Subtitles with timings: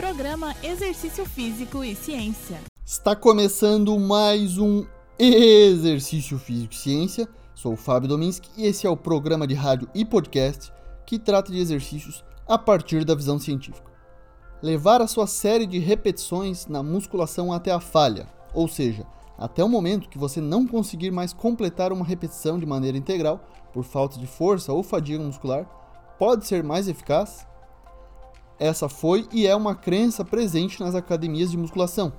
[0.00, 2.58] Programa Exercício Físico e Ciência.
[2.82, 4.86] Está começando mais um
[5.18, 7.28] Exercício Físico e Ciência.
[7.54, 10.72] Sou o Fábio Dominski e esse é o programa de rádio e podcast
[11.04, 13.92] que trata de exercícios a partir da visão científica.
[14.62, 19.06] Levar a sua série de repetições na musculação até a falha, ou seja,
[19.36, 23.84] até o momento que você não conseguir mais completar uma repetição de maneira integral por
[23.84, 25.66] falta de força ou fadiga muscular,
[26.18, 27.49] pode ser mais eficaz?
[28.60, 32.12] Essa foi e é uma crença presente nas academias de musculação.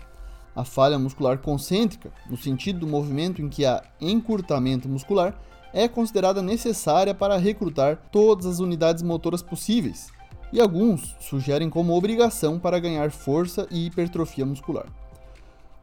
[0.55, 5.39] A falha muscular concêntrica, no sentido do movimento em que há encurtamento muscular,
[5.71, 10.09] é considerada necessária para recrutar todas as unidades motoras possíveis,
[10.51, 14.87] e alguns sugerem como obrigação para ganhar força e hipertrofia muscular.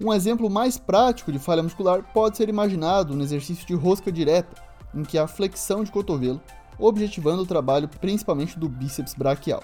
[0.00, 4.60] Um exemplo mais prático de falha muscular pode ser imaginado no exercício de rosca direta,
[4.92, 6.40] em que há flexão de cotovelo,
[6.80, 9.62] objetivando o trabalho principalmente do bíceps braquial.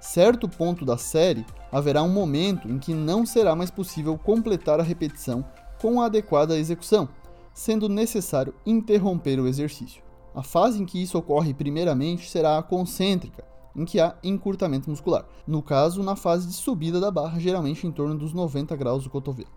[0.00, 4.82] Certo ponto da série, haverá um momento em que não será mais possível completar a
[4.82, 5.44] repetição
[5.80, 7.08] com a adequada execução,
[7.52, 10.02] sendo necessário interromper o exercício.
[10.34, 13.44] A fase em que isso ocorre primeiramente será a concêntrica,
[13.76, 17.92] em que há encurtamento muscular, no caso, na fase de subida da barra, geralmente em
[17.92, 19.50] torno dos 90 graus do cotovelo.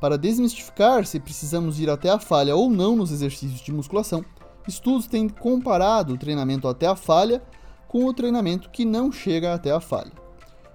[0.00, 4.24] Para desmistificar se precisamos ir até a falha ou não nos exercícios de musculação,
[4.66, 7.42] estudos têm comparado o treinamento até a falha
[7.88, 10.12] com o treinamento que não chega até a falha.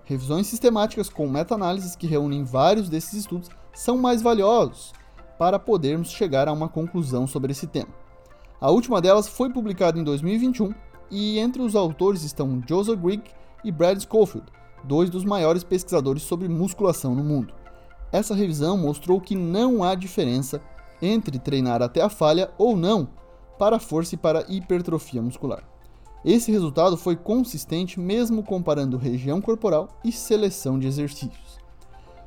[0.03, 4.91] Revisões sistemáticas com meta-análises que reúnem vários desses estudos são mais valiosos
[5.37, 7.93] para podermos chegar a uma conclusão sobre esse tema.
[8.59, 10.73] A última delas foi publicada em 2021
[11.09, 13.23] e entre os autores estão Joseph Grigg
[13.63, 14.47] e Brad Schofield,
[14.83, 17.53] dois dos maiores pesquisadores sobre musculação no mundo.
[18.11, 20.61] Essa revisão mostrou que não há diferença
[21.01, 23.07] entre treinar até a falha ou não
[23.57, 25.63] para força e para hipertrofia muscular.
[26.25, 31.59] Esse resultado foi consistente mesmo comparando região corporal e seleção de exercícios.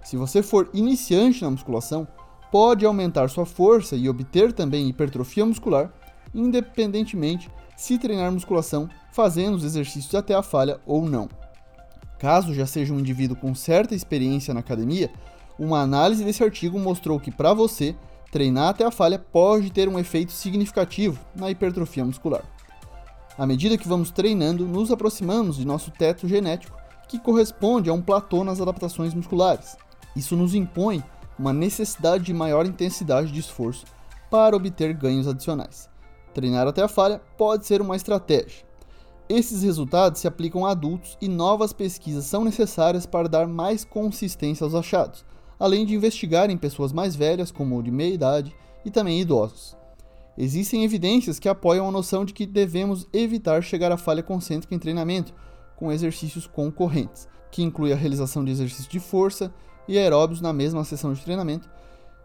[0.05, 2.07] Se você for iniciante na musculação,
[2.53, 5.93] pode aumentar sua força e obter também hipertrofia muscular,
[6.35, 11.29] independentemente se treinar musculação fazendo os exercícios até a falha ou não.
[12.19, 15.11] Caso já seja um indivíduo com certa experiência na academia,
[15.59, 17.97] uma análise desse artigo mostrou que para você,
[18.31, 22.45] treinar até a falha pode ter um efeito significativo na hipertrofia muscular.
[23.39, 26.77] À medida que vamos treinando, nos aproximamos de nosso teto genético,
[27.09, 29.77] que corresponde a um platô nas adaptações musculares.
[30.15, 31.03] Isso nos impõe
[31.39, 33.85] uma necessidade de maior intensidade de esforço
[34.31, 35.89] para obter ganhos adicionais.
[36.35, 38.65] Treinar até a falha pode ser uma estratégia.
[39.29, 44.65] Esses resultados se aplicam a adultos e novas pesquisas são necessárias para dar mais consistência
[44.65, 45.25] aos achados
[45.59, 48.55] além de investigar em pessoas mais velhas, como de meia idade,
[48.85, 49.77] e também idosos.
[50.39, 54.79] Existem evidências que apoiam a noção de que devemos evitar chegar à falha concêntrica em
[54.79, 55.33] treinamento
[55.77, 59.53] com exercícios concorrentes, que inclui a realização de exercícios de força
[59.89, 61.69] e aeróbios na mesma sessão de treinamento,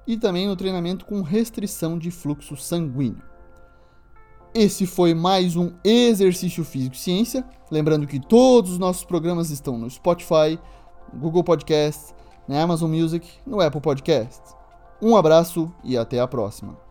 [0.06, 3.22] e também no treinamento com restrição de fluxo sanguíneo.
[4.54, 7.46] Esse foi mais um Exercício Físico e Ciência.
[7.70, 10.60] Lembrando que todos os nossos programas estão no Spotify,
[11.14, 12.14] Google Podcasts,
[12.48, 14.54] na Amazon Music, no Apple Podcasts.
[15.02, 16.91] Um abraço e até a próxima.